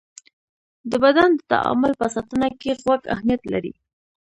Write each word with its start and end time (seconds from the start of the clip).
د 0.89 0.93
بدن 1.03 1.29
د 1.35 1.39
تعادل 1.51 1.91
په 2.01 2.07
ساتنه 2.15 2.47
کې 2.59 2.71
غوږ 2.81 3.01
اهمیت 3.13 3.41
لري. 3.53 3.73